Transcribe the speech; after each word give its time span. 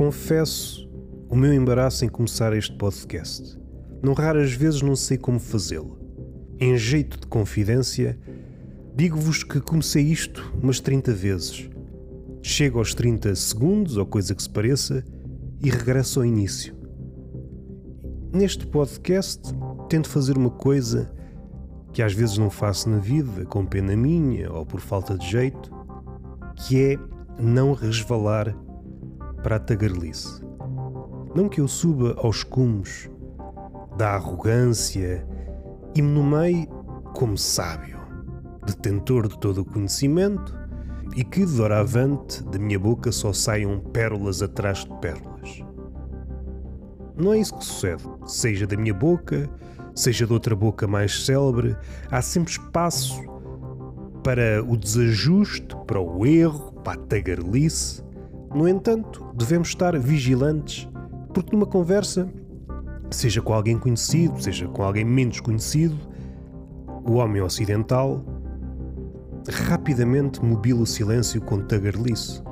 Confesso 0.00 0.88
o 1.28 1.36
meu 1.36 1.52
embaraço 1.52 2.06
em 2.06 2.08
começar 2.08 2.56
este 2.56 2.74
podcast. 2.74 3.60
Não 4.02 4.14
raras 4.14 4.50
vezes 4.50 4.80
não 4.80 4.96
sei 4.96 5.18
como 5.18 5.38
fazê-lo. 5.38 5.98
Em 6.58 6.74
jeito 6.74 7.20
de 7.20 7.26
confidência, 7.26 8.18
digo-vos 8.96 9.44
que 9.44 9.60
comecei 9.60 10.02
isto 10.04 10.54
umas 10.54 10.80
30 10.80 11.12
vezes. 11.12 11.68
Chego 12.42 12.78
aos 12.78 12.94
30 12.94 13.34
segundos, 13.34 13.98
ou 13.98 14.06
coisa 14.06 14.34
que 14.34 14.42
se 14.42 14.48
pareça, 14.48 15.04
e 15.62 15.68
regresso 15.68 16.20
ao 16.20 16.24
início. 16.24 16.74
Neste 18.32 18.66
podcast, 18.66 19.54
tento 19.90 20.08
fazer 20.08 20.38
uma 20.38 20.50
coisa 20.50 21.12
que 21.92 22.02
às 22.02 22.14
vezes 22.14 22.38
não 22.38 22.48
faço 22.48 22.88
na 22.88 22.96
vida, 22.96 23.44
com 23.44 23.66
pena 23.66 23.94
minha 23.94 24.50
ou 24.50 24.64
por 24.64 24.80
falta 24.80 25.18
de 25.18 25.30
jeito, 25.30 25.70
que 26.56 26.82
é 26.82 26.98
não 27.38 27.74
resvalar 27.74 28.56
para 29.42 29.56
a 29.56 29.58
tagarelice. 29.60 30.42
Não 31.34 31.48
que 31.48 31.60
eu 31.60 31.68
suba 31.68 32.14
aos 32.18 32.42
cumes 32.42 33.10
da 33.96 34.14
arrogância 34.14 35.26
e 35.94 36.02
me 36.02 36.10
nomeie 36.10 36.68
como 37.14 37.36
sábio, 37.36 37.98
detentor 38.64 39.28
de 39.28 39.38
todo 39.38 39.62
o 39.62 39.64
conhecimento 39.64 40.58
e 41.16 41.24
que, 41.24 41.44
de 41.44 41.56
doravante, 41.56 42.42
da 42.44 42.58
minha 42.58 42.78
boca 42.78 43.10
só 43.10 43.32
saiam 43.32 43.80
pérolas 43.80 44.42
atrás 44.42 44.84
de 44.84 44.94
pérolas. 45.00 45.64
Não 47.16 47.32
é 47.32 47.38
isso 47.38 47.56
que 47.56 47.64
sucede, 47.64 48.02
seja 48.24 48.66
da 48.66 48.76
minha 48.76 48.94
boca, 48.94 49.48
seja 49.94 50.26
de 50.26 50.32
outra 50.32 50.54
boca 50.54 50.86
mais 50.86 51.24
célebre, 51.24 51.76
há 52.10 52.22
sempre 52.22 52.52
espaço 52.52 53.20
para 54.22 54.62
o 54.64 54.76
desajuste, 54.76 55.76
para 55.86 56.00
o 56.00 56.24
erro, 56.24 56.72
para 56.84 57.00
a 57.00 57.04
tagarelice. 57.04 58.02
No 58.52 58.66
entanto, 58.66 59.24
devemos 59.34 59.68
estar 59.68 59.96
vigilantes, 59.96 60.88
porque 61.32 61.54
numa 61.54 61.66
conversa, 61.66 62.28
seja 63.08 63.40
com 63.40 63.54
alguém 63.54 63.78
conhecido, 63.78 64.42
seja 64.42 64.66
com 64.66 64.82
alguém 64.82 65.04
menos 65.04 65.40
conhecido, 65.40 65.96
o 67.04 67.14
homem 67.14 67.40
ocidental 67.40 68.24
rapidamente 69.48 70.44
mobila 70.44 70.82
o 70.82 70.86
silêncio 70.86 71.40
com 71.40 71.60
tagarelice. 71.60 72.42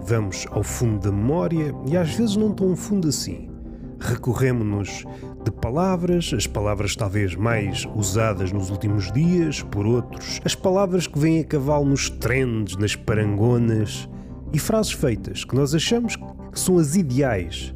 Vamos 0.00 0.46
ao 0.50 0.62
fundo 0.62 1.00
da 1.00 1.10
memória 1.10 1.74
e 1.86 1.96
às 1.96 2.14
vezes 2.14 2.36
não 2.36 2.52
tão 2.52 2.76
fundo 2.76 3.08
assim. 3.08 3.50
Recorremos-nos 3.98 5.04
de 5.44 5.50
palavras, 5.50 6.32
as 6.36 6.46
palavras 6.46 6.94
talvez 6.94 7.34
mais 7.34 7.86
usadas 7.94 8.52
nos 8.52 8.68
últimos 8.70 9.10
dias 9.12 9.62
por 9.62 9.86
outros, 9.86 10.40
as 10.44 10.54
palavras 10.54 11.06
que 11.06 11.18
vêm 11.18 11.40
a 11.40 11.44
cavalo 11.44 11.86
nos 11.86 12.10
trends, 12.10 12.76
nas 12.76 12.94
parangonas 12.94 14.08
e 14.52 14.58
frases 14.58 14.92
feitas 14.92 15.44
que 15.44 15.54
nós 15.54 15.74
achamos 15.74 16.16
que 16.16 16.60
são 16.60 16.78
as 16.78 16.96
ideais 16.96 17.74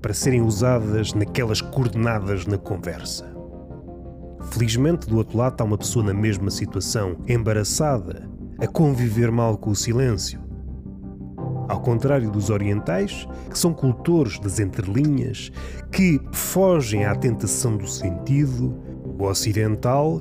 para 0.00 0.12
serem 0.12 0.42
usadas 0.42 1.14
naquelas 1.14 1.60
coordenadas 1.60 2.46
na 2.46 2.58
conversa. 2.58 3.32
Felizmente, 4.50 5.06
do 5.06 5.16
outro 5.16 5.38
lado 5.38 5.52
está 5.52 5.64
uma 5.64 5.78
pessoa 5.78 6.04
na 6.04 6.14
mesma 6.14 6.50
situação, 6.50 7.16
embaraçada, 7.26 8.28
a 8.58 8.66
conviver 8.66 9.30
mal 9.30 9.56
com 9.56 9.70
o 9.70 9.76
silêncio 9.76 10.42
ao 11.68 11.80
contrário 11.80 12.30
dos 12.30 12.50
orientais, 12.50 13.26
que 13.50 13.58
são 13.58 13.72
cultores 13.72 14.38
das 14.38 14.58
entrelinhas, 14.58 15.50
que 15.90 16.20
fogem 16.32 17.06
à 17.06 17.14
tentação 17.14 17.76
do 17.76 17.86
sentido, 17.86 18.76
o 19.18 19.24
ocidental, 19.24 20.20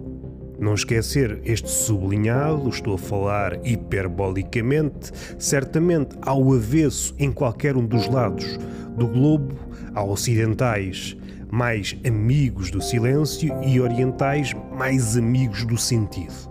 não 0.61 0.75
esquecer 0.75 1.41
este 1.43 1.69
sublinhado, 1.69 2.69
estou 2.69 2.93
a 2.93 2.97
falar 2.97 3.59
hiperbolicamente, 3.65 5.11
certamente 5.39 6.15
ao 6.21 6.53
avesso 6.53 7.15
em 7.17 7.31
qualquer 7.31 7.75
um 7.75 7.85
dos 7.85 8.07
lados 8.07 8.59
do 8.95 9.07
globo, 9.07 9.55
há 9.95 10.03
ocidentais 10.03 11.17
mais 11.51 11.97
amigos 12.05 12.69
do 12.69 12.79
silêncio 12.79 13.51
e 13.63 13.81
orientais 13.81 14.53
mais 14.77 15.17
amigos 15.17 15.65
do 15.65 15.77
sentido. 15.77 16.49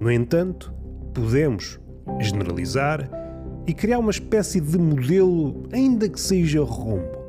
No 0.00 0.10
entanto, 0.10 0.72
podemos 1.12 1.78
generalizar 2.18 3.08
e 3.66 3.74
criar 3.74 3.98
uma 3.98 4.10
espécie 4.10 4.58
de 4.58 4.78
modelo, 4.78 5.64
ainda 5.70 6.08
que 6.08 6.18
seja 6.18 6.62
rombo. 6.62 7.20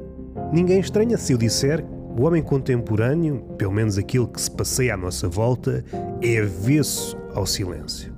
Ninguém 0.53 0.79
estranha 0.79 1.17
se 1.17 1.33
eu 1.33 1.37
disser 1.37 1.85
o 2.17 2.23
homem 2.23 2.43
contemporâneo, 2.43 3.41
pelo 3.57 3.71
menos 3.71 3.97
aquilo 3.97 4.27
que 4.27 4.41
se 4.41 4.51
passeia 4.51 4.93
à 4.93 4.97
nossa 4.97 5.27
volta, 5.27 5.83
é 6.21 6.39
avesso 6.39 7.17
ao 7.33 7.45
silêncio. 7.45 8.13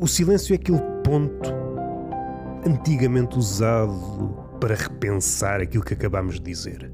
O 0.00 0.06
silêncio 0.06 0.54
é 0.54 0.56
aquele 0.56 0.80
ponto 1.04 1.50
antigamente 2.66 3.38
usado 3.38 4.34
para 4.60 4.74
repensar 4.74 5.60
aquilo 5.60 5.84
que 5.84 5.94
acabamos 5.94 6.34
de 6.36 6.42
dizer. 6.42 6.90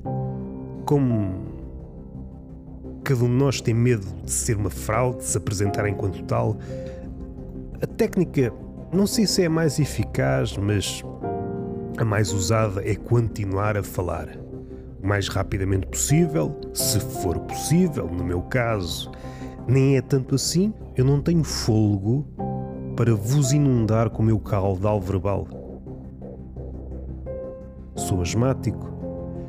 Como 0.85 1.47
cada 3.05 3.25
um 3.25 3.29
de 3.29 3.35
nós 3.35 3.61
tem 3.61 3.75
medo 3.75 4.07
de 4.25 4.31
ser 4.31 4.57
uma 4.57 4.71
fraude, 4.71 5.19
de 5.19 5.25
se 5.25 5.39
apresentar 5.39 5.89
enquanto 5.89 6.23
tal, 6.25 6.57
a 7.81 7.87
técnica 7.87 8.53
não 8.93 9.07
sei 9.07 9.27
se 9.27 9.43
é 9.43 9.47
a 9.47 9.51
mais 9.51 9.79
eficaz, 9.79 10.57
mas 10.57 11.03
a 11.99 12.05
mais 12.05 12.33
usada 12.33 12.83
é 12.89 12.95
continuar 12.95 13.77
a 13.77 13.83
falar. 13.83 14.46
Mais 15.07 15.29
rapidamente 15.29 15.87
possível, 15.87 16.59
se 16.75 16.99
for 16.99 17.39
possível, 17.41 18.09
no 18.09 18.25
meu 18.25 18.43
caso. 18.43 19.09
Nem 19.69 19.97
é 19.97 20.03
tanto 20.03 20.35
assim, 20.35 20.75
eu 20.97 21.05
não 21.05 21.23
tenho 21.23 21.45
fôlego 21.45 22.27
para 22.97 23.15
vos 23.15 23.53
inundar 23.53 24.11
com 24.11 24.21
o 24.21 24.27
meu 24.27 24.41
caudal 24.41 25.01
verbal. 25.01 25.47
Sou 27.95 28.21
asmático. 28.21 28.97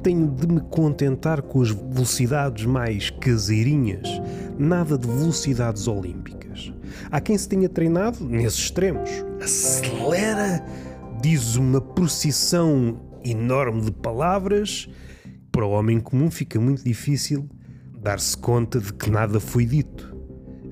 Tenho 0.03 0.27
de 0.27 0.47
me 0.47 0.61
contentar 0.61 1.41
com 1.41 1.59
as 1.63 1.71
velocidades 1.71 2.65
mais 2.65 3.09
caseirinhas, 3.09 4.07
nada 4.59 4.95
de 4.95 5.07
velocidades 5.07 5.87
olímpicas. 5.87 6.71
Há 7.11 7.19
quem 7.19 7.35
se 7.35 7.49
tenha 7.49 7.67
treinado 7.67 8.23
nesses 8.23 8.59
extremos. 8.59 9.09
Acelera, 9.41 10.63
diz 11.19 11.55
uma 11.55 11.81
procissão 11.81 12.99
enorme 13.25 13.81
de 13.81 13.91
palavras. 13.91 14.87
Para 15.57 15.65
o 15.65 15.71
homem 15.71 15.99
comum 15.99 16.29
fica 16.29 16.59
muito 16.59 16.83
difícil 16.83 17.49
dar-se 17.99 18.37
conta 18.37 18.79
de 18.79 18.93
que 18.93 19.09
nada 19.09 19.39
foi 19.39 19.65
dito. 19.65 20.15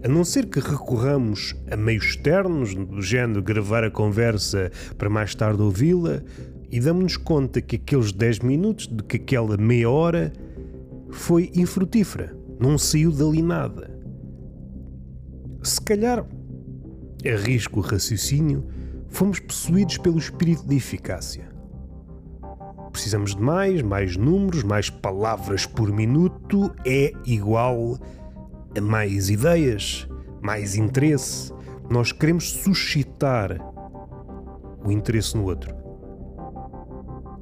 A 0.03 0.07
não 0.07 0.23
ser 0.23 0.45
que 0.45 0.59
recorramos 0.59 1.55
a 1.71 1.75
meios 1.75 2.05
externos, 2.05 2.75
do 2.75 3.01
género 3.01 3.41
gravar 3.41 3.83
a 3.83 3.89
conversa 3.89 4.71
para 4.95 5.09
mais 5.09 5.33
tarde 5.33 5.59
ouvi-la, 5.59 6.21
e 6.69 6.79
damos-nos 6.79 7.17
conta 7.17 7.61
que 7.61 7.77
aqueles 7.77 8.11
10 8.11 8.41
minutos, 8.41 8.85
de 8.85 9.01
que 9.01 9.17
aquela 9.17 9.57
meia 9.57 9.89
hora, 9.89 10.31
foi 11.09 11.51
infrutífera, 11.55 12.37
não 12.59 12.77
saiu 12.77 13.11
dali 13.11 13.41
nada. 13.41 13.89
Se 15.63 15.81
calhar, 15.81 16.23
arrisco 17.25 17.79
o 17.79 17.81
raciocínio, 17.81 18.67
fomos 19.09 19.39
possuídos 19.39 19.97
pelo 19.97 20.19
espírito 20.19 20.63
de 20.67 20.75
eficácia. 20.75 21.54
Precisamos 22.95 23.35
de 23.35 23.41
mais, 23.41 23.81
mais 23.81 24.15
números, 24.15 24.63
mais 24.63 24.89
palavras 24.89 25.65
por 25.65 25.91
minuto 25.91 26.73
é 26.85 27.11
igual 27.25 27.99
a 28.73 28.79
mais 28.79 29.29
ideias, 29.29 30.07
mais 30.41 30.77
interesse. 30.77 31.53
Nós 31.89 32.13
queremos 32.13 32.49
suscitar 32.53 33.59
o 34.81 34.89
interesse 34.89 35.35
no 35.35 35.43
outro. 35.43 35.75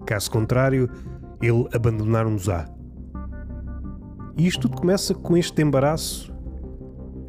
Caso 0.08 0.32
contrário, 0.32 0.90
ele 1.40 1.68
abandonar-nos-á. 1.72 2.68
E 4.36 4.48
isto 4.48 4.68
tudo 4.68 4.82
começa 4.82 5.14
com 5.14 5.38
este 5.38 5.62
embaraço 5.62 6.34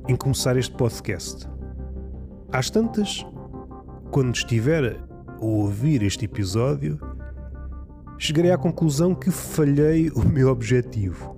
em 0.08 0.16
começar 0.16 0.56
este 0.56 0.74
podcast. 0.74 1.46
Às 2.50 2.70
tantas, 2.70 3.22
quando 4.10 4.34
estiver 4.34 4.97
a 5.28 5.44
ouvir 5.44 6.03
este 6.03 6.24
episódio, 6.24 6.98
chegarei 8.19 8.53
à 8.53 8.59
conclusão 8.59 9.15
que 9.15 9.31
falhei 9.31 10.11
o 10.11 10.25
meu 10.25 10.49
objetivo, 10.49 11.34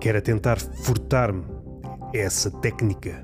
que 0.00 0.08
era 0.08 0.20
tentar 0.20 0.58
furtar-me 0.58 1.44
essa 2.14 2.50
técnica. 2.50 3.22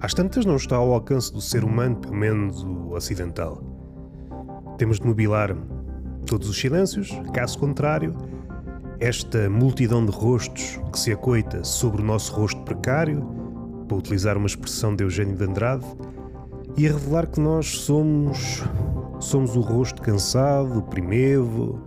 Às 0.00 0.14
tantas 0.14 0.44
não 0.44 0.56
está 0.56 0.76
ao 0.76 0.92
alcance 0.92 1.32
do 1.32 1.40
ser 1.40 1.64
humano, 1.64 1.96
pelo 1.96 2.14
menos 2.14 2.62
o 2.62 2.90
ocidental. 2.92 3.62
Temos 4.76 5.00
de 5.00 5.06
mobilar 5.06 5.56
todos 6.24 6.48
os 6.48 6.58
silêncios, 6.58 7.10
caso 7.32 7.58
contrário, 7.58 8.14
esta 9.00 9.48
multidão 9.48 10.04
de 10.04 10.12
rostos 10.12 10.78
que 10.92 10.98
se 10.98 11.12
acoita 11.12 11.64
sobre 11.64 12.02
o 12.02 12.04
nosso 12.04 12.32
rosto 12.32 12.60
precário, 12.62 13.26
para 13.88 13.96
utilizar 13.96 14.36
uma 14.36 14.46
expressão 14.46 14.94
de 14.94 15.02
Eugênio 15.02 15.36
de 15.36 15.44
Andrade, 15.44 15.84
e 16.76 16.86
a 16.86 16.92
revelar 16.92 17.26
que 17.26 17.40
nós 17.40 17.66
somos 17.78 18.62
somos 19.20 19.56
o 19.56 19.60
rosto 19.60 20.00
cansado, 20.02 20.82
primevo, 20.82 21.80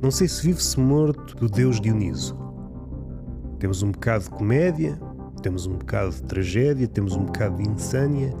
não 0.00 0.10
sei 0.10 0.28
se 0.28 0.42
vive-se 0.42 0.78
morto 0.78 1.36
do 1.36 1.48
Deus 1.48 1.80
Dioniso. 1.80 2.36
Temos 3.58 3.82
um 3.82 3.90
bocado 3.90 4.24
de 4.24 4.30
comédia, 4.30 5.00
temos 5.42 5.66
um 5.66 5.76
bocado 5.76 6.10
de 6.10 6.22
tragédia, 6.22 6.86
temos 6.86 7.14
um 7.14 7.24
bocado 7.24 7.56
de 7.56 7.68
insânia 7.68 8.34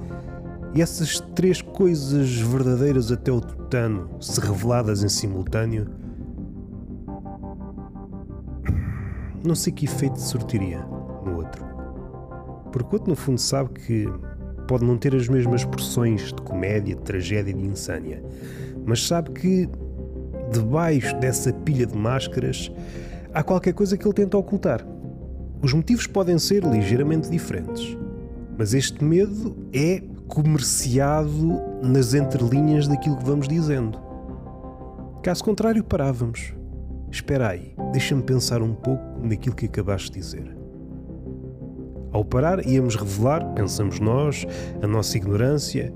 E 0.74 0.82
essas 0.82 1.20
três 1.34 1.62
coisas 1.62 2.36
verdadeiras 2.36 3.10
até 3.10 3.32
o 3.32 3.40
tutano, 3.40 4.10
se 4.20 4.40
reveladas 4.40 5.02
em 5.02 5.08
simultâneo, 5.08 5.86
não 9.42 9.54
sei 9.54 9.72
que 9.72 9.86
efeito 9.86 10.20
sortiria 10.20 10.80
no 11.24 11.36
outro. 11.36 11.64
Porque 12.70 12.88
o 12.88 12.92
outro, 12.94 13.10
no 13.10 13.16
fundo, 13.16 13.40
sabe 13.40 13.70
que 13.70 14.06
pode 14.66 14.84
não 14.84 14.96
ter 14.96 15.14
as 15.14 15.28
mesmas 15.28 15.64
porções 15.64 16.32
de 16.32 16.42
comédia, 16.42 16.94
de 16.94 17.02
tragédia 17.02 17.50
e 17.50 17.54
de 17.54 17.66
insânia, 17.66 18.22
mas 18.84 19.06
sabe 19.06 19.30
que 19.30 19.68
debaixo 20.52 21.14
dessa 21.18 21.52
pilha 21.52 21.86
de 21.86 21.96
máscaras 21.96 22.70
há 23.32 23.42
qualquer 23.42 23.74
coisa 23.74 23.96
que 23.96 24.06
ele 24.06 24.14
tenta 24.14 24.36
ocultar. 24.36 24.86
Os 25.62 25.72
motivos 25.72 26.06
podem 26.06 26.38
ser 26.38 26.64
ligeiramente 26.64 27.30
diferentes, 27.30 27.96
mas 28.56 28.74
este 28.74 29.02
medo 29.02 29.56
é 29.72 30.02
comerciado 30.28 31.60
nas 31.82 32.14
entrelinhas 32.14 32.88
daquilo 32.88 33.16
que 33.16 33.24
vamos 33.24 33.48
dizendo. 33.48 33.98
Caso 35.22 35.42
contrário, 35.42 35.82
parávamos. 35.82 36.54
Espera 37.10 37.48
aí, 37.48 37.74
deixa-me 37.92 38.22
pensar 38.22 38.62
um 38.62 38.74
pouco 38.74 39.02
naquilo 39.22 39.54
que 39.54 39.66
acabaste 39.66 40.10
de 40.10 40.20
dizer. 40.20 40.65
Ao 42.16 42.24
parar, 42.24 42.66
íamos 42.66 42.96
revelar, 42.96 43.44
pensamos 43.52 44.00
nós, 44.00 44.46
a 44.80 44.86
nossa 44.86 45.18
ignorância 45.18 45.92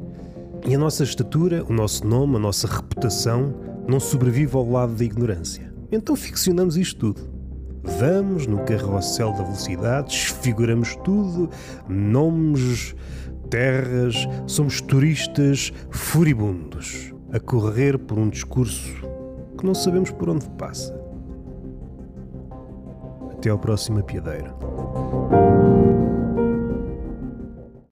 e 0.67 0.75
a 0.75 0.79
nossa 0.79 1.03
estatura, 1.03 1.65
o 1.67 1.73
nosso 1.73 2.07
nome, 2.07 2.37
a 2.37 2.39
nossa 2.39 2.67
reputação 2.67 3.55
não 3.89 3.99
sobrevive 3.99 4.55
ao 4.55 4.71
lado 4.71 4.93
da 4.95 5.03
ignorância. 5.03 5.73
Então 5.91 6.15
ficcionamos 6.15 6.77
isto 6.77 7.15
tudo. 7.15 7.31
Vamos 7.99 8.47
no 8.47 8.59
carrossel 8.65 9.33
da 9.33 9.45
velocidade, 9.45 10.09
desfiguramos 10.09 10.95
tudo, 10.97 11.49
nomes, 11.89 12.95
terras, 13.49 14.29
somos 14.47 14.83
turistas 14.83 15.73
furibundos, 15.89 17.15
a 17.33 17.41
correr 17.41 17.99
por 17.99 18.19
um 18.19 18.29
discurso 18.29 18.93
que 19.57 19.65
não 19.65 19.75
sabemos 19.75 20.11
por 20.11 20.29
onde 20.29 20.47
passa. 20.51 20.95
Até 23.33 23.49
ao 23.49 23.59
próximo 23.59 24.01
apiadeiro. 24.01 24.55